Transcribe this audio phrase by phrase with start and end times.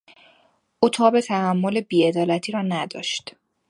[0.83, 3.35] او تاب تحمل بی عدالتی را نداشت.